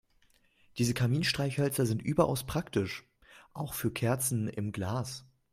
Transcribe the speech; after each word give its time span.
Diese 0.79 0.95
Kaminstreichhölzer 0.95 1.85
sind 1.85 2.01
überaus 2.01 2.47
praktisch, 2.47 3.07
auch 3.53 3.75
für 3.75 3.91
Kerzen 3.93 4.47
im 4.47 4.71
Glas. 4.71 5.27